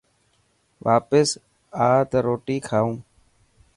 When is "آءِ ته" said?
1.87-2.17